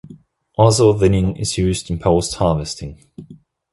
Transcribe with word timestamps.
Also 0.55 0.97
thinning 0.97 1.35
is 1.37 1.59
used 1.59 1.91
in 1.91 1.99
post 1.99 2.33
harvesting. 2.37 2.97